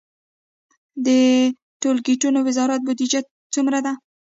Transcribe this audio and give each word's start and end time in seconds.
د 1.05 1.07
ټولګټو 1.81 2.29
وزارت 2.47 2.81
بودیجه 2.87 3.19
څومره 3.53 3.79
ده؟ 3.85 3.93